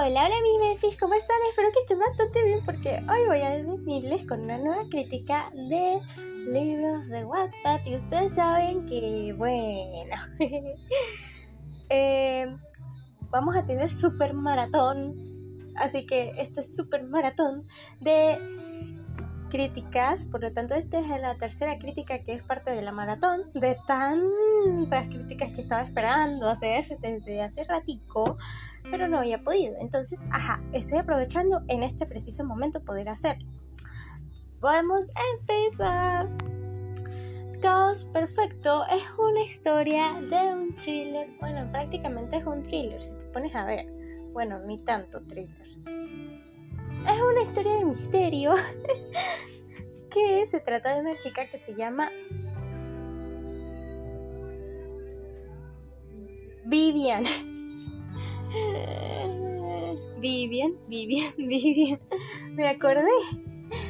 Hola, 0.00 0.26
hola 0.26 0.36
mis 0.42 0.60
besties, 0.60 0.96
¿cómo 0.96 1.14
están? 1.14 1.38
Espero 1.48 1.72
que 1.72 1.80
estén 1.80 1.98
bastante 1.98 2.44
bien 2.44 2.60
porque 2.64 3.02
hoy 3.10 3.26
voy 3.26 3.40
a 3.40 3.50
venirles 3.50 4.24
con 4.26 4.42
una 4.42 4.56
nueva 4.56 4.84
crítica 4.88 5.50
de 5.52 6.00
libros 6.46 7.08
de 7.08 7.24
Wattpad 7.24 7.84
y 7.84 7.96
ustedes 7.96 8.34
saben 8.34 8.86
que, 8.86 9.34
bueno, 9.36 10.14
eh, 11.88 12.46
vamos 13.30 13.56
a 13.56 13.66
tener 13.66 13.88
super 13.88 14.34
maratón, 14.34 15.16
así 15.74 16.06
que 16.06 16.32
este 16.36 16.60
es 16.60 16.76
super 16.76 17.02
maratón 17.02 17.64
de 18.00 18.38
críticas, 19.48 20.24
por 20.24 20.42
lo 20.42 20.52
tanto 20.52 20.74
esta 20.74 21.00
es 21.00 21.08
la 21.20 21.34
tercera 21.36 21.78
crítica 21.78 22.18
que 22.20 22.34
es 22.34 22.42
parte 22.42 22.70
de 22.70 22.82
la 22.82 22.92
maratón 22.92 23.42
de 23.54 23.76
tantas 23.86 25.08
críticas 25.08 25.52
que 25.52 25.62
estaba 25.62 25.82
esperando 25.82 26.48
hacer 26.48 26.86
desde 27.00 27.42
hace 27.42 27.64
ratico, 27.64 28.38
pero 28.90 29.08
no 29.08 29.18
había 29.18 29.42
podido. 29.42 29.74
Entonces, 29.80 30.26
ajá, 30.30 30.62
estoy 30.72 30.98
aprovechando 30.98 31.62
en 31.68 31.82
este 31.82 32.06
preciso 32.06 32.44
momento 32.44 32.80
poder 32.80 33.08
hacerlo. 33.08 33.46
Podemos 34.60 35.10
empezar. 35.34 36.28
Caos 37.60 38.04
Perfecto 38.04 38.86
es 38.86 39.02
una 39.18 39.42
historia 39.42 40.20
de 40.28 40.54
un 40.54 40.72
thriller. 40.74 41.28
Bueno, 41.40 41.66
prácticamente 41.72 42.36
es 42.36 42.46
un 42.46 42.62
thriller, 42.62 43.02
si 43.02 43.14
te 43.14 43.24
pones 43.26 43.54
a 43.54 43.64
ver. 43.64 43.86
Bueno, 44.32 44.58
ni 44.60 44.78
tanto 44.78 45.20
thriller 45.22 45.58
es 47.06 47.20
una 47.20 47.42
historia 47.42 47.74
de 47.74 47.84
misterio 47.84 48.54
que 50.10 50.46
se 50.46 50.60
trata 50.60 50.94
de 50.94 51.00
una 51.00 51.18
chica 51.18 51.46
que 51.46 51.58
se 51.58 51.74
llama 51.74 52.10
Vivian. 56.64 57.24
Vivian, 60.20 60.72
Vivian, 60.88 61.32
Vivian. 61.36 62.00
Me 62.52 62.68
acordé. 62.68 63.06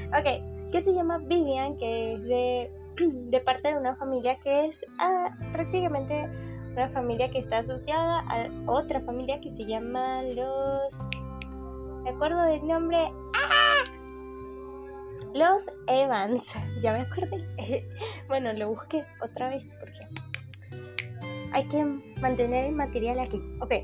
Ok, 0.09 0.71
que 0.73 0.83
se 0.83 0.93
llama 0.93 1.19
Vivian, 1.19 1.77
que 1.77 2.15
es 2.15 2.23
de, 2.23 2.71
de 3.31 3.41
parte 3.41 3.69
de 3.69 3.79
una 3.79 3.97
familia 3.97 4.37
que 4.37 4.67
es 4.67 4.87
ah, 4.99 5.35
prácticamente 5.53 6.29
una 6.73 6.89
familia 6.89 7.31
que 7.31 7.39
está 7.39 7.59
asociada 7.59 8.21
a 8.21 8.49
otra 8.67 9.01
familia 9.01 9.41
que 9.41 9.51
se 9.51 9.67
llama 9.67 10.23
los 10.23 11.09
me 12.09 12.15
acuerdo 12.15 12.43
del 12.45 12.67
nombre. 12.67 13.13
¡Ah! 13.35 13.85
Los 15.35 15.69
Evans. 15.87 16.55
Ya 16.81 16.93
me 16.93 17.01
acordé. 17.01 17.87
bueno, 18.29 18.53
lo 18.55 18.69
busqué 18.69 19.05
otra 19.21 19.51
vez 19.51 19.75
porque 19.79 20.01
hay 21.53 21.67
que 21.69 21.85
mantener 22.21 22.67
el 22.67 22.75
material 22.75 23.21
aquí. 23.21 23.43
Ok. 23.61 23.75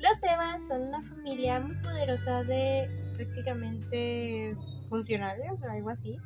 los 0.00 0.22
Evans 0.22 0.68
son 0.68 0.82
una 0.82 1.02
familia 1.02 1.58
muy 1.58 1.76
poderosa 1.76 2.44
de 2.44 2.88
prácticamente 3.16 4.56
funcionarios, 4.88 5.60
algo 5.64 5.90
así. 5.90 6.18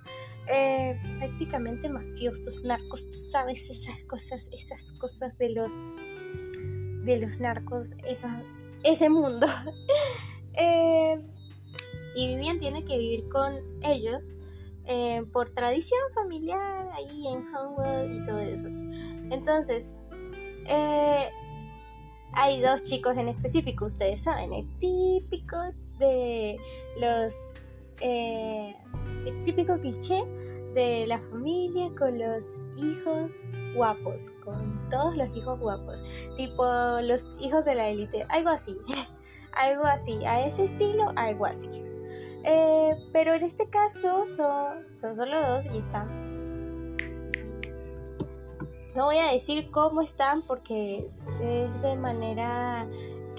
Eh, 0.53 0.99
prácticamente 1.19 1.89
mafiosos, 1.89 2.65
narcos, 2.65 3.07
tú 3.07 3.17
sabes 3.31 3.71
esas 3.71 4.05
cosas, 4.05 4.51
esas 4.53 4.93
cosas 4.93 5.39
de 5.39 5.51
los 5.51 5.97
de 7.05 7.19
los 7.19 7.39
narcos, 7.39 7.95
esas 8.05 8.43
ese 8.83 9.09
mundo. 9.09 9.47
Eh, 10.63 11.15
y 12.17 12.27
Vivian 12.27 12.59
tiene 12.59 12.85
que 12.85 12.99
vivir 12.99 13.29
con 13.29 13.55
ellos 13.83 14.33
eh, 14.87 15.23
por 15.33 15.49
tradición 15.49 16.01
familiar 16.13 16.89
ahí 16.93 17.29
en 17.29 17.41
Hongkong 17.41 18.13
y 18.13 18.27
todo 18.27 18.41
eso. 18.41 18.67
Entonces, 19.31 19.95
eh, 20.67 21.31
hay 22.33 22.61
dos 22.61 22.83
chicos 22.83 23.17
en 23.17 23.29
específico, 23.29 23.87
ustedes 23.87 24.23
saben, 24.23 24.53
el 24.53 24.67
típico 24.79 25.57
de 25.99 26.59
los... 26.99 27.65
el 28.01 29.45
típico 29.45 29.79
cliché 29.81 30.25
de 30.75 31.07
la 31.07 31.19
familia 31.19 31.91
con 31.99 32.19
los 32.19 32.65
hijos 32.77 33.49
guapos, 33.75 34.31
con 34.45 34.89
todos 34.89 35.17
los 35.17 35.35
hijos 35.37 35.59
guapos, 35.59 36.05
tipo 36.37 36.65
los 37.03 37.35
hijos 37.41 37.65
de 37.65 37.75
la 37.75 37.89
élite, 37.89 38.25
algo 38.29 38.51
así, 38.51 38.77
algo 39.53 39.85
así, 39.85 40.25
a 40.25 40.47
ese 40.47 40.65
estilo, 40.65 41.13
algo 41.17 41.47
así. 41.47 41.69
Eh, 42.45 42.97
pero 43.13 43.35
en 43.35 43.43
este 43.45 43.69
caso 43.69 44.25
son, 44.25 44.77
son 44.97 45.17
solo 45.17 45.41
dos 45.41 45.67
y 45.67 45.79
están... 45.79 46.21
No 48.95 49.05
voy 49.05 49.19
a 49.19 49.33
decir 49.33 49.71
cómo 49.71 50.03
están 50.03 50.43
porque 50.43 51.09
es 51.41 51.83
de 51.83 51.95
manera 51.97 52.89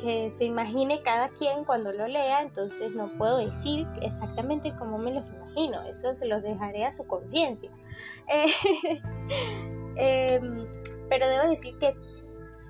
que 0.01 0.29
se 0.29 0.45
imagine 0.45 1.01
cada 1.03 1.29
quien 1.29 1.63
cuando 1.65 1.91
lo 1.91 2.07
lea, 2.07 2.41
entonces 2.41 2.95
no 2.95 3.09
puedo 3.17 3.37
decir 3.37 3.85
exactamente 4.01 4.73
cómo 4.77 4.97
me 4.97 5.13
los 5.13 5.25
eso 5.88 6.13
se 6.13 6.28
los 6.28 6.41
dejaré 6.41 6.85
a 6.85 6.91
su 6.91 7.06
conciencia. 7.06 7.72
Eh, 9.97 10.35
em, 10.35 10.66
pero 11.09 11.28
debo 11.28 11.50
decir 11.50 11.78
que 11.79 11.94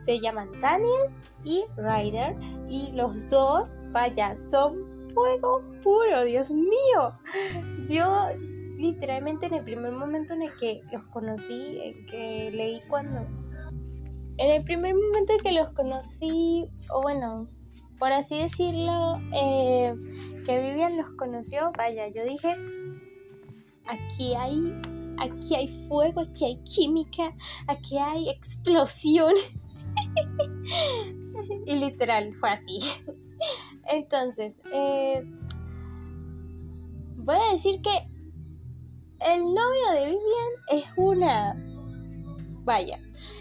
se 0.03 0.19
llaman 0.19 0.50
Daniel 0.59 1.14
y 1.44 1.64
Ryder 1.78 2.36
y 2.68 2.91
los 2.94 3.30
dos, 3.30 3.84
vaya, 3.91 4.36
son 4.50 5.08
fuego 5.14 5.64
puro, 5.84 6.24
Dios 6.24 6.50
mío. 6.50 7.12
Yo 7.88 8.30
literalmente 8.78 9.46
en 9.46 9.53
el 9.53 9.64
primer 9.64 9.91
momento 9.91 10.34
en 10.34 10.41
el 10.41 10.56
que 10.58 10.81
los 10.91 11.03
conocí, 11.06 11.80
en 11.84 12.06
que 12.08 12.52
leí 12.52 12.81
cuando... 12.90 13.22
En 14.38 14.50
el 14.50 14.64
primer 14.64 14.96
momento 14.96 15.34
en 15.34 15.40
que 15.40 15.52
los 15.52 15.72
conocí, 15.74 16.68
o 16.90 17.02
bueno, 17.03 17.47
por 18.01 18.12
así 18.13 18.35
decirlo, 18.39 19.22
eh, 19.31 19.95
que 20.44 20.59
Vivian 20.59 20.97
los 20.97 21.13
conoció, 21.16 21.72
vaya, 21.78 22.07
yo 22.07 22.23
dije, 22.23 22.56
aquí 23.85 24.34
hay, 24.34 24.73
aquí 25.19 25.53
hay 25.53 25.67
fuego, 25.88 26.22
aquí 26.22 26.45
hay 26.45 26.63
química, 26.63 27.31
aquí 27.67 28.00
hay 28.00 28.28
explosión. 28.31 29.35
y 31.67 31.75
literal, 31.75 32.34
fue 32.34 32.50
así. 32.50 32.79
Entonces, 33.91 34.57
eh, 34.73 35.22
voy 37.17 37.35
a 37.35 37.51
decir 37.51 37.84
que 37.84 37.95
el 39.31 39.44
novio 39.44 39.91
de 39.94 40.06
Vivian 40.06 40.51
es 40.72 40.85
una... 40.97 41.53
Vaya. 42.63 43.00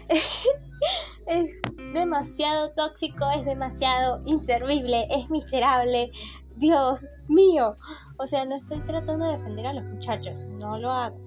es 1.27 1.51
demasiado 1.93 2.71
tóxico, 2.71 3.29
es 3.31 3.45
demasiado 3.45 4.21
inservible, 4.25 5.07
es 5.09 5.29
miserable. 5.29 6.11
Dios 6.57 7.07
mío. 7.27 7.75
O 8.17 8.27
sea, 8.27 8.45
no 8.45 8.55
estoy 8.55 8.79
tratando 8.81 9.25
de 9.25 9.37
defender 9.37 9.67
a 9.67 9.73
los 9.73 9.83
muchachos, 9.85 10.47
no 10.61 10.77
lo 10.77 10.91
hago. 10.91 11.17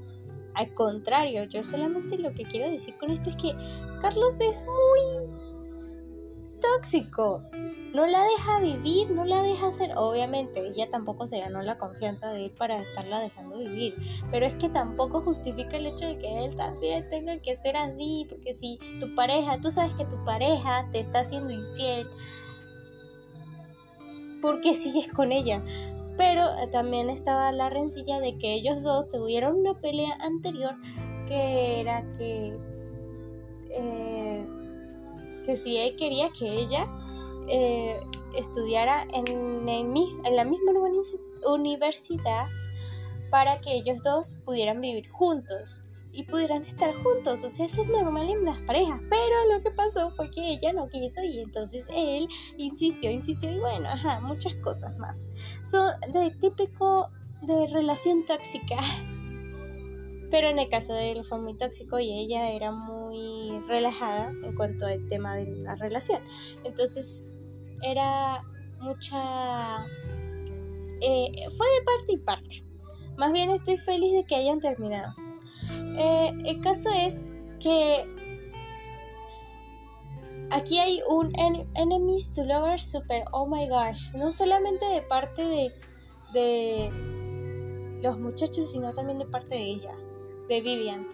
Al 0.55 0.73
contrario, 0.73 1.45
yo 1.45 1.63
solamente 1.65 2.19
lo 2.19 2.33
que 2.33 2.45
quiero 2.45 2.71
decir 2.71 2.97
con 2.99 3.11
esto 3.11 3.31
es 3.31 3.37
que 3.37 3.55
Carlos 4.01 4.41
es 4.41 4.65
muy 4.65 5.29
tóxico. 6.61 7.43
No 7.95 8.07
la 8.07 8.25
deja 8.25 8.59
vivir, 8.59 9.09
no 9.13 9.25
la 9.25 9.41
deja 9.41 9.69
hacer. 9.69 9.93
Obviamente, 9.97 10.67
ella 10.67 10.91
tampoco 10.91 11.29
se 11.29 11.39
ganó 11.39 11.63
la 11.63 11.79
confianza 11.79 12.33
de 12.33 12.47
él 12.47 12.51
para 12.51 12.81
estarla 12.81 13.21
dejando 13.21 13.57
vivir. 13.59 13.95
Pero 14.33 14.47
es 14.47 14.57
que 14.57 14.69
tampoco 14.69 15.21
justifica 15.21 15.77
el 15.77 15.87
hecho 15.87 16.09
de 16.09 16.19
que 16.19 16.45
él 16.45 16.57
también 16.57 17.09
tenga 17.09 17.39
que 17.39 17.57
ser 17.57 17.77
así. 17.77 18.27
Porque 18.29 18.53
si 18.53 18.81
tu 18.99 19.15
pareja, 19.15 19.61
tú 19.61 19.71
sabes 19.71 19.95
que 19.95 20.05
tu 20.07 20.25
pareja 20.25 20.89
te 20.91 20.99
está 20.99 21.21
haciendo 21.21 21.53
infiel, 21.53 22.09
¿por 24.43 24.61
qué 24.61 24.75
sigues 24.75 25.09
con 25.13 25.31
ella? 25.31 25.63
Pero 26.17 26.51
eh, 26.59 26.67
también 26.73 27.11
estaba 27.11 27.53
la 27.53 27.71
rencilla 27.71 28.19
de 28.19 28.37
que 28.39 28.55
ellos 28.55 28.83
dos 28.83 29.09
tuvieron 29.09 29.55
una 29.55 29.79
pelea 29.79 30.15
anterior 30.19 30.75
que 31.29 31.81
era 31.81 32.03
que, 32.19 32.57
eh, 33.71 34.47
que 35.47 35.57
si 35.57 35.77
él 35.77 35.97
quería 35.97 36.31
que 36.31 36.47
ella 36.47 36.89
eh, 37.49 38.01
estudiara 38.37 39.07
en, 39.13 39.69
en 39.69 40.37
la 40.37 40.45
misma 40.45 40.73
universidad 41.47 42.47
para 43.31 43.61
que 43.61 43.75
ellos 43.75 44.03
dos 44.03 44.35
pudieran 44.45 44.81
vivir 44.81 45.09
juntos 45.09 45.83
y 46.15 46.23
pudieran 46.25 46.63
estar 46.63 46.95
juntos. 46.95 47.43
O 47.45 47.51
sea, 47.51 47.67
eso 47.67 47.83
es 47.83 47.89
normal 47.89 48.31
en 48.31 48.45
las 48.45 48.59
parejas. 48.61 49.01
Pero 49.11 49.53
lo 49.53 49.63
que 49.63 49.71
pasó 49.71 50.11
fue 50.11 50.31
que 50.31 50.49
ella 50.49 50.73
no 50.73 50.87
quiso 50.87 51.23
y 51.23 51.41
entonces 51.41 51.89
él 51.95 52.29
insistió, 52.57 53.11
insistió 53.11 53.51
y 53.51 53.59
bueno, 53.59 53.89
ajá, 53.89 54.21
muchas 54.21 54.55
cosas 54.57 54.97
más. 54.99 55.31
Son 55.61 55.93
de 56.13 56.31
típico 56.41 57.11
de 57.43 57.67
relación 57.67 58.25
tóxica. 58.25 58.77
Pero 60.35 60.51
en 60.51 60.59
el 60.59 60.69
caso 60.69 60.95
de 60.95 61.13
él 61.13 61.23
fue 61.23 61.41
muy 61.41 61.55
tóxico 61.55 62.01
y 62.01 62.13
ella 62.13 62.51
era 62.51 62.73
muy 62.73 63.61
relajada 63.69 64.33
en 64.43 64.57
cuanto 64.57 64.85
al 64.85 65.07
tema 65.07 65.37
de 65.37 65.47
la 65.47 65.77
relación. 65.77 66.21
Entonces 66.65 67.31
era 67.83 68.43
mucha... 68.81 69.87
Eh, 71.01 71.31
fue 71.57 71.67
de 71.69 71.85
parte 71.85 72.13
y 72.15 72.17
parte. 72.17 72.65
Más 73.17 73.33
bien 73.33 73.49
estoy 73.51 73.77
feliz 73.77 74.13
de 74.13 74.25
que 74.25 74.35
hayan 74.35 74.59
terminado. 74.59 75.15
Eh, 75.97 76.33
el 76.47 76.61
caso 76.61 76.91
es 76.91 77.29
que 77.61 78.05
aquí 80.51 80.81
hay 80.81 81.01
un 81.09 81.33
enemies 81.77 82.35
to 82.35 82.43
lovers 82.43 82.91
super, 82.91 83.23
oh 83.31 83.47
my 83.47 83.69
gosh, 83.69 84.13
no 84.17 84.33
solamente 84.33 84.85
de 84.85 85.03
parte 85.03 85.43
de, 85.43 85.73
de 86.33 88.01
los 88.03 88.19
muchachos, 88.19 88.73
sino 88.73 88.93
también 88.95 89.21
de 89.21 89.27
parte 89.27 89.55
de 89.55 89.63
ella, 89.63 89.93
de 90.49 90.61
Vivian. 90.61 91.07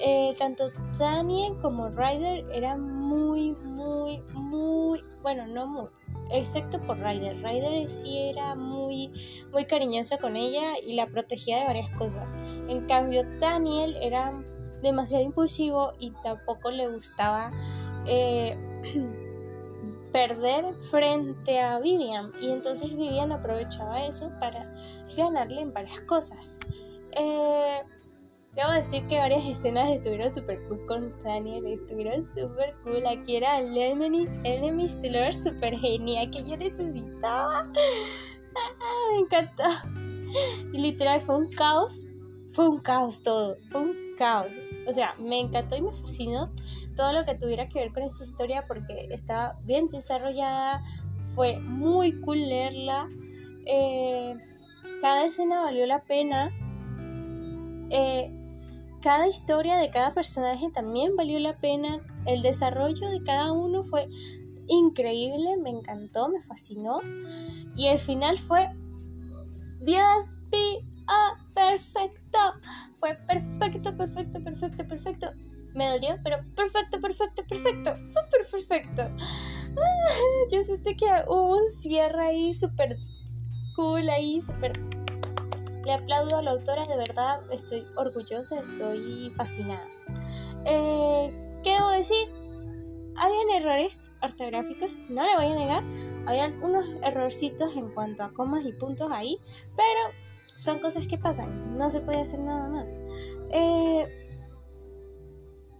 Eh, 0.00 0.34
tanto 0.38 0.70
Daniel 0.98 1.54
como 1.62 1.88
Ryder 1.88 2.44
eran 2.52 2.82
muy, 2.82 3.52
muy, 3.52 4.18
muy, 4.32 5.02
bueno, 5.22 5.46
no 5.46 5.66
muy, 5.66 5.86
excepto 6.32 6.80
por 6.80 6.98
Ryder. 6.98 7.36
Ryder 7.42 7.88
sí 7.88 8.18
era 8.18 8.54
muy, 8.56 9.12
muy 9.52 9.66
cariñosa 9.66 10.18
con 10.18 10.36
ella 10.36 10.78
y 10.84 10.94
la 10.94 11.06
protegía 11.06 11.60
de 11.60 11.66
varias 11.66 11.90
cosas. 11.96 12.36
En 12.68 12.86
cambio, 12.86 13.22
Daniel 13.38 13.96
era 14.00 14.32
demasiado 14.82 15.24
impulsivo 15.24 15.92
y 15.98 16.12
tampoco 16.22 16.70
le 16.70 16.88
gustaba 16.88 17.52
eh, 18.06 18.56
perder 20.12 20.64
frente 20.90 21.60
a 21.60 21.78
Vivian. 21.78 22.32
Y 22.40 22.50
entonces 22.50 22.90
Vivian 22.90 23.32
aprovechaba 23.32 24.04
eso 24.04 24.30
para 24.40 24.74
ganarle 25.16 25.60
en 25.60 25.72
varias 25.72 26.00
cosas. 26.00 26.58
Eh, 27.12 27.82
Debo 28.54 28.70
decir 28.70 29.04
que 29.08 29.18
varias 29.18 29.44
escenas 29.44 29.90
estuvieron 29.90 30.32
súper 30.32 30.64
cool 30.68 30.86
con 30.86 31.22
Daniel, 31.24 31.66
estuvieron 31.66 32.24
súper 32.24 32.72
cool. 32.84 33.04
Aquí 33.06 33.36
era 33.36 33.58
el 33.58 33.76
Enemy, 33.76 34.28
Enemy 34.44 34.88
Stealer 34.88 35.34
súper 35.34 35.76
genial 35.76 36.30
que 36.30 36.48
yo 36.48 36.56
necesitaba. 36.56 37.66
Ah, 38.56 39.10
me 39.12 39.18
encantó. 39.18 39.64
Y 40.72 40.78
literal 40.78 41.20
fue 41.20 41.36
un 41.36 41.50
caos, 41.50 42.06
fue 42.52 42.68
un 42.68 42.78
caos 42.78 43.22
todo, 43.22 43.56
fue 43.70 43.80
un 43.80 43.94
caos. 44.16 44.52
O 44.86 44.92
sea, 44.92 45.14
me 45.18 45.40
encantó 45.40 45.74
y 45.74 45.80
me 45.82 45.92
fascinó 45.92 46.52
todo 46.96 47.12
lo 47.12 47.24
que 47.24 47.34
tuviera 47.34 47.68
que 47.68 47.80
ver 47.80 47.92
con 47.92 48.04
esta 48.04 48.24
historia 48.24 48.64
porque 48.66 49.08
estaba 49.10 49.58
bien 49.64 49.88
desarrollada, 49.88 50.82
fue 51.34 51.58
muy 51.58 52.20
cool 52.20 52.38
leerla. 52.38 53.08
Eh, 53.66 54.36
cada 55.00 55.24
escena 55.24 55.60
valió 55.60 55.86
la 55.86 55.98
pena. 55.98 56.52
Eh, 57.90 58.33
cada 59.04 59.28
historia 59.28 59.76
de 59.76 59.90
cada 59.90 60.14
personaje 60.14 60.70
también 60.70 61.14
valió 61.14 61.38
la 61.38 61.52
pena. 61.52 62.00
El 62.24 62.40
desarrollo 62.40 63.10
de 63.10 63.22
cada 63.22 63.52
uno 63.52 63.82
fue 63.82 64.08
increíble, 64.66 65.58
me 65.62 65.68
encantó, 65.68 66.30
me 66.30 66.42
fascinó. 66.42 67.02
Y 67.76 67.88
el 67.88 67.98
final 67.98 68.38
fue 68.38 68.70
Dios 69.82 70.36
mío, 70.50 70.80
perfecto. 71.54 72.38
Fue 72.98 73.14
perfecto, 73.26 73.94
perfecto, 73.94 74.42
perfecto, 74.42 74.88
perfecto. 74.88 75.26
Me 75.74 75.90
dolió, 75.90 76.16
pero 76.22 76.38
perfecto, 76.56 76.98
perfecto, 76.98 77.42
perfecto. 77.46 77.90
Súper 78.02 78.46
perfecto. 78.50 79.02
Ah, 79.02 80.08
yo 80.50 80.62
sentí 80.62 80.96
que 80.96 81.04
hubo 81.28 81.58
un 81.58 81.66
cierre 81.66 82.22
ahí 82.22 82.54
súper 82.54 82.96
cool, 83.76 84.08
ahí 84.08 84.40
súper 84.40 84.72
le 85.84 85.92
aplaudo 85.92 86.38
a 86.38 86.42
la 86.42 86.52
autora, 86.52 86.82
de 86.84 86.96
verdad 86.96 87.40
estoy 87.52 87.86
orgullosa, 87.96 88.58
estoy 88.58 89.32
fascinada. 89.36 89.86
Eh, 90.64 91.60
¿Qué 91.62 91.72
debo 91.72 91.90
decir? 91.90 92.28
Habían 93.16 93.62
errores 93.62 94.10
ortográficos, 94.22 94.90
no 95.08 95.24
le 95.24 95.36
voy 95.36 95.46
a 95.46 95.58
negar. 95.58 95.82
Habían 96.26 96.62
unos 96.62 96.86
errorcitos 97.02 97.76
en 97.76 97.92
cuanto 97.92 98.24
a 98.24 98.32
comas 98.32 98.64
y 98.64 98.72
puntos 98.72 99.12
ahí, 99.12 99.38
pero 99.76 100.14
son 100.54 100.78
cosas 100.78 101.06
que 101.06 101.18
pasan, 101.18 101.76
no 101.76 101.90
se 101.90 102.00
puede 102.00 102.20
hacer 102.20 102.40
nada 102.40 102.68
más. 102.68 103.02
Eh, 103.52 104.06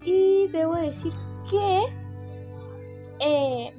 y 0.02 0.48
debo 0.48 0.74
decir 0.74 1.12
que 1.50 1.82
eh, 3.20 3.72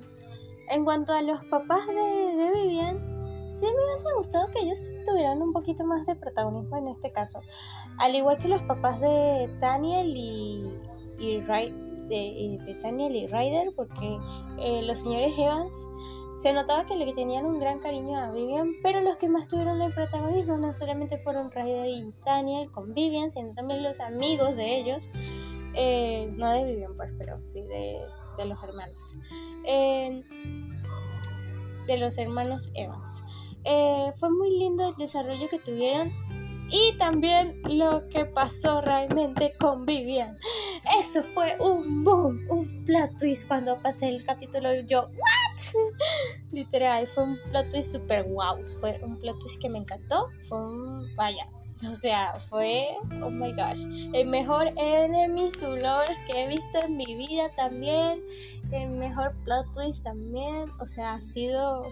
en 0.69 0.85
cuanto 0.85 1.13
a 1.13 1.21
los 1.21 1.45
papás 1.45 1.85
de, 1.87 1.93
de 1.93 2.51
Vivian, 2.55 3.14
sí 3.49 3.65
me 3.65 3.85
hubiese 3.85 4.07
gustado 4.17 4.47
que 4.51 4.59
ellos 4.59 4.77
tuvieran 5.05 5.41
un 5.41 5.53
poquito 5.53 5.85
más 5.85 6.05
de 6.05 6.15
protagonismo 6.15 6.77
en 6.77 6.87
este 6.87 7.11
caso. 7.11 7.41
Al 7.99 8.15
igual 8.15 8.37
que 8.37 8.47
los 8.47 8.61
papás 8.63 8.99
de 8.99 9.55
Daniel 9.59 10.13
y, 10.15 10.65
y 11.19 11.37
de, 11.41 12.59
de, 12.65 12.79
Daniel 12.81 13.15
y 13.15 13.27
Ryder, 13.27 13.73
porque 13.75 14.17
eh, 14.59 14.81
los 14.83 14.99
señores 14.99 15.33
Evans 15.37 15.87
se 16.35 16.51
notaba 16.51 16.85
que 16.85 16.97
le 16.97 17.13
tenían 17.13 17.45
un 17.45 17.59
gran 17.59 17.79
cariño 17.79 18.17
a 18.19 18.31
Vivian, 18.31 18.73
pero 18.83 18.99
los 18.99 19.17
que 19.17 19.29
más 19.29 19.47
tuvieron 19.47 19.81
el 19.81 19.93
protagonismo 19.93 20.57
no 20.57 20.73
solamente 20.73 21.17
fueron 21.17 21.49
Ryder 21.49 21.87
y 21.87 22.13
Daniel 22.25 22.69
con 22.71 22.93
Vivian, 22.93 23.31
sino 23.31 23.53
también 23.53 23.83
los 23.83 23.99
amigos 24.01 24.57
de 24.57 24.77
ellos. 24.77 25.09
Eh, 25.75 26.29
no 26.35 26.51
de 26.51 26.63
Vivian, 26.63 26.95
pues, 26.97 27.11
pero 27.17 27.37
sí 27.45 27.61
de, 27.61 27.99
de 28.37 28.45
los 28.45 28.61
hermanos. 28.63 29.15
Eh, 29.65 30.23
de 31.87 31.97
los 31.97 32.17
hermanos 32.17 32.69
Evans. 32.73 33.23
Eh, 33.65 34.11
fue 34.19 34.29
muy 34.29 34.57
lindo 34.57 34.87
el 34.87 34.95
desarrollo 34.95 35.49
que 35.49 35.59
tuvieron 35.59 36.11
y 36.69 36.97
también 36.97 37.55
lo 37.69 38.07
que 38.09 38.25
pasó 38.25 38.81
realmente 38.81 39.53
con 39.59 39.85
Vivian. 39.85 40.35
Eso 40.99 41.23
fue 41.23 41.55
un 41.59 42.03
boom, 42.03 42.45
un 42.49 42.85
plot 42.85 43.17
twist 43.17 43.47
cuando 43.47 43.77
pasé 43.81 44.09
el 44.09 44.23
capítulo. 44.23 44.73
Yo, 44.81 45.01
¿what? 45.03 45.61
Literal, 46.51 47.07
fue 47.07 47.23
un 47.23 47.39
plot 47.49 47.69
twist 47.69 47.91
super 47.91 48.23
wow. 48.25 48.57
Fue 48.79 48.99
un 49.03 49.17
plot 49.17 49.39
twist 49.39 49.61
que 49.61 49.69
me 49.69 49.79
encantó. 49.79 50.29
Fue 50.43 50.57
un, 50.65 51.15
vaya, 51.15 51.47
o 51.89 51.95
sea, 51.95 52.39
fue, 52.39 52.87
oh 53.21 53.29
my 53.29 53.51
gosh, 53.51 53.85
el 54.13 54.27
mejor 54.27 54.67
Enemies 54.77 55.57
to 55.57 55.75
Lovers 55.75 56.21
que 56.23 56.43
he 56.43 56.47
visto 56.47 56.79
en 56.83 56.97
mi 56.97 57.15
vida 57.15 57.49
también. 57.55 58.23
El 58.71 58.89
mejor 58.91 59.33
plot 59.43 59.71
twist 59.73 60.03
también. 60.03 60.71
O 60.79 60.85
sea, 60.85 61.15
ha 61.15 61.21
sido 61.21 61.85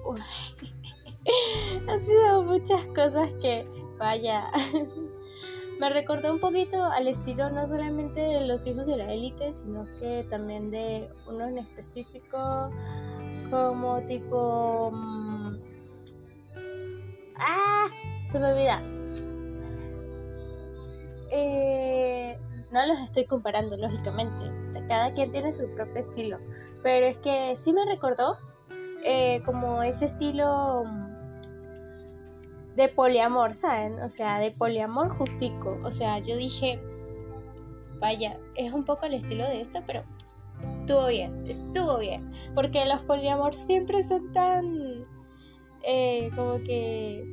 ha 1.88 1.98
sido 1.98 2.42
muchas 2.42 2.84
cosas 2.86 3.32
que, 3.42 3.66
vaya, 4.00 4.50
me 5.78 5.90
recordó 5.90 6.32
un 6.32 6.40
poquito 6.40 6.82
al 6.82 7.06
estilo 7.06 7.50
no 7.50 7.66
solamente 7.66 8.20
de 8.20 8.46
los 8.46 8.66
hijos 8.66 8.86
de 8.86 8.96
la 8.96 9.12
élite, 9.12 9.52
sino 9.52 9.84
que 10.00 10.24
también 10.28 10.70
de 10.70 11.08
uno 11.28 11.46
en 11.46 11.58
específico, 11.58 12.70
como 13.50 14.00
tipo... 14.06 14.90
Mm, 14.90 15.58
¡Ah! 17.36 17.88
Se 18.22 18.38
me 18.38 18.52
olvida. 18.52 18.82
Eh, 21.30 22.38
no 22.72 22.86
los 22.86 23.00
estoy 23.00 23.26
comparando, 23.26 23.76
lógicamente. 23.76 24.50
Cada 24.88 25.12
quien 25.12 25.30
tiene 25.30 25.52
su 25.52 25.74
propio 25.74 25.96
estilo. 25.96 26.38
Pero 26.82 27.06
es 27.06 27.18
que 27.18 27.54
sí 27.54 27.72
me 27.72 27.84
recordó 27.84 28.36
eh, 29.04 29.42
como 29.44 29.82
ese 29.82 30.06
estilo 30.06 30.84
mm, 30.84 31.09
de 32.76 32.88
poliamor, 32.88 33.52
¿saben? 33.52 34.00
O 34.00 34.08
sea, 34.08 34.38
de 34.38 34.50
poliamor 34.50 35.08
justico. 35.08 35.78
O 35.84 35.90
sea, 35.90 36.18
yo 36.18 36.36
dije, 36.36 36.80
vaya, 37.98 38.36
es 38.56 38.72
un 38.72 38.84
poco 38.84 39.06
el 39.06 39.14
estilo 39.14 39.44
de 39.44 39.60
esto, 39.60 39.80
pero 39.86 40.02
estuvo 40.64 41.08
bien, 41.08 41.46
estuvo 41.46 41.98
bien. 41.98 42.28
Porque 42.54 42.84
los 42.84 43.00
poliamor 43.02 43.54
siempre 43.54 44.02
son 44.02 44.32
tan, 44.32 45.04
eh, 45.82 46.30
como 46.34 46.54
que, 46.64 47.24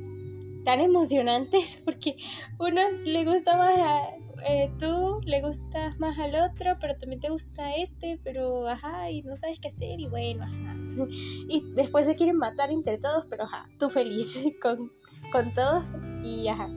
tan 0.64 0.80
emocionantes, 0.80 1.80
porque 1.84 2.16
uno 2.58 2.80
le 3.04 3.24
gusta 3.24 3.56
más 3.56 3.78
a, 3.78 4.02
eh, 4.46 4.70
tú 4.78 5.20
le 5.24 5.40
gustas 5.40 5.98
más 5.98 6.18
al 6.18 6.34
otro, 6.36 6.76
pero 6.80 6.96
también 6.96 7.20
te 7.20 7.30
gusta 7.30 7.74
este, 7.76 8.18
pero 8.22 8.68
ajá, 8.68 9.10
y 9.10 9.22
no 9.22 9.36
sabes 9.36 9.58
qué 9.60 9.68
hacer, 9.68 9.98
y 9.98 10.08
bueno, 10.08 10.44
ajá. 10.44 10.74
Y 11.48 11.62
después 11.74 12.06
se 12.06 12.16
quieren 12.16 12.36
matar 12.36 12.70
entre 12.70 12.98
todos, 12.98 13.26
pero 13.30 13.44
ajá, 13.44 13.66
tú 13.78 13.90
feliz 13.90 14.42
con, 14.62 14.90
con 15.30 15.52
todos, 15.52 15.84
y 16.22 16.48
ajá. 16.48 16.68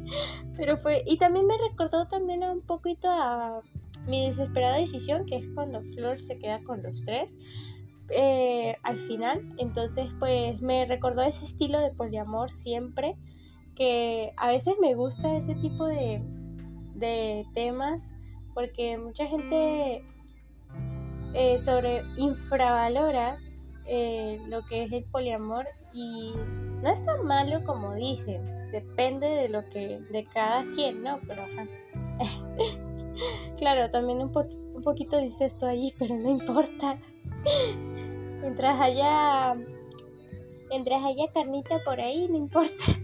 Pero 0.56 0.76
fue, 0.76 1.02
y 1.06 1.16
también 1.16 1.46
me 1.46 1.56
recordó 1.56 2.06
también 2.06 2.42
un 2.42 2.60
poquito 2.62 3.08
a 3.10 3.60
mi 4.06 4.26
desesperada 4.26 4.76
decisión, 4.76 5.24
que 5.24 5.36
es 5.36 5.44
cuando 5.54 5.80
Flor 5.94 6.20
se 6.20 6.38
queda 6.38 6.58
con 6.60 6.82
los 6.82 7.04
tres. 7.04 7.36
Eh, 8.10 8.74
al 8.82 8.96
final, 8.96 9.40
entonces 9.58 10.08
pues 10.18 10.60
me 10.62 10.84
recordó 10.86 11.22
ese 11.22 11.44
estilo 11.44 11.78
de 11.78 11.90
poliamor 11.90 12.50
siempre, 12.52 13.14
que 13.76 14.32
a 14.36 14.48
veces 14.48 14.74
me 14.80 14.94
gusta 14.94 15.36
ese 15.36 15.54
tipo 15.54 15.86
de, 15.86 16.20
de 16.96 17.44
temas 17.54 18.14
porque 18.54 18.98
mucha 18.98 19.26
gente 19.26 20.02
eh, 21.34 21.58
sobre 21.58 22.02
infravalora 22.16 23.38
eh, 23.92 24.40
lo 24.48 24.62
que 24.62 24.84
es 24.84 24.92
el 24.92 25.04
poliamor 25.10 25.66
y 25.92 26.32
no 26.80 26.88
es 26.88 27.04
tan 27.04 27.26
malo 27.26 27.58
como 27.66 27.94
dicen 27.94 28.40
depende 28.70 29.26
de 29.26 29.48
lo 29.48 29.68
que 29.68 29.98
de 30.10 30.24
cada 30.32 30.64
quien 30.70 31.02
no 31.02 31.18
pero 31.26 31.44
claro 33.58 33.90
también 33.90 34.18
un, 34.18 34.32
un 34.80 34.84
poquito 34.84 35.18
dice 35.18 35.44
esto 35.44 35.66
ahí 35.66 35.94
pero 35.98 36.16
no 36.16 36.30
importa. 36.30 36.96
Mientras 38.40 38.80
haya 38.80 39.54
mientras 40.68 41.04
haya 41.04 41.32
carnita 41.32 41.78
por 41.84 42.00
ahí 42.00 42.26
no 42.28 42.36
importa. 42.36 42.84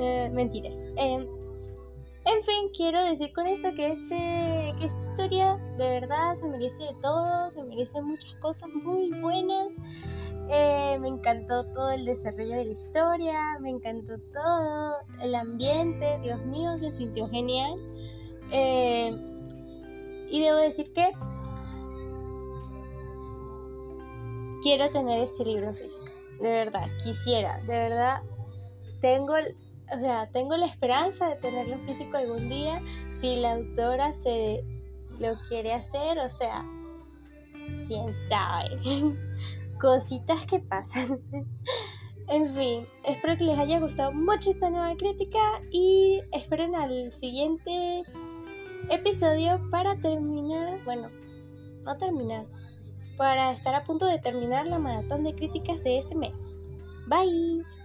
Eh, 0.00 0.30
mentiras. 0.32 0.86
Em, 0.96 1.22
en 1.22 2.44
fin, 2.44 2.68
quiero 2.76 3.02
decir 3.02 3.32
con 3.32 3.46
esto 3.46 3.74
que 3.74 3.90
este 3.90 4.57
que 4.78 4.86
esta 4.86 5.10
historia 5.10 5.56
de 5.76 6.00
verdad 6.00 6.34
se 6.34 6.46
merece 6.46 6.84
de 6.84 6.94
todo, 7.02 7.50
se 7.50 7.62
merece 7.64 8.00
muchas 8.00 8.32
cosas 8.34 8.68
muy 8.70 9.10
buenas. 9.20 9.68
Eh, 10.50 10.96
me 11.00 11.08
encantó 11.08 11.64
todo 11.72 11.90
el 11.90 12.04
desarrollo 12.04 12.56
de 12.56 12.64
la 12.64 12.72
historia, 12.72 13.58
me 13.60 13.70
encantó 13.70 14.18
todo 14.32 14.94
el 15.20 15.34
ambiente, 15.34 16.18
Dios 16.22 16.40
mío, 16.46 16.78
se 16.78 16.92
sintió 16.94 17.28
genial. 17.28 17.74
Eh, 18.50 19.14
y 20.30 20.40
debo 20.40 20.56
decir 20.56 20.92
que 20.94 21.10
quiero 24.62 24.90
tener 24.90 25.20
este 25.20 25.44
libro 25.44 25.72
físico, 25.72 26.06
de 26.40 26.50
verdad, 26.50 26.86
quisiera, 27.02 27.58
de 27.60 27.66
verdad, 27.66 28.22
tengo, 29.00 29.34
o 29.92 29.98
sea, 29.98 30.28
tengo 30.30 30.56
la 30.56 30.66
esperanza 30.66 31.28
de 31.28 31.36
tenerlo 31.36 31.78
físico 31.86 32.16
algún 32.16 32.48
día, 32.48 32.82
si 33.10 33.36
la 33.36 33.54
autora 33.54 34.12
se 34.12 34.64
lo 35.18 35.34
quiere 35.48 35.72
hacer, 35.72 36.18
o 36.18 36.28
sea, 36.28 36.64
quién 37.86 38.16
sabe. 38.16 38.78
cositas 39.80 40.44
que 40.46 40.58
pasan. 40.58 41.20
en 42.28 42.48
fin, 42.48 42.86
espero 43.04 43.36
que 43.36 43.44
les 43.44 43.58
haya 43.58 43.80
gustado 43.80 44.12
mucho 44.12 44.50
esta 44.50 44.70
nueva 44.70 44.94
crítica 44.96 45.38
y 45.70 46.20
esperen 46.32 46.74
al 46.74 47.12
siguiente 47.14 48.02
episodio 48.90 49.58
para 49.70 49.96
terminar, 49.96 50.82
bueno, 50.84 51.08
no 51.84 51.96
terminar, 51.96 52.44
para 53.16 53.52
estar 53.52 53.74
a 53.74 53.82
punto 53.82 54.06
de 54.06 54.18
terminar 54.18 54.66
la 54.66 54.78
maratón 54.78 55.24
de 55.24 55.34
críticas 55.34 55.82
de 55.82 55.98
este 55.98 56.14
mes. 56.14 56.54
Bye. 57.08 57.77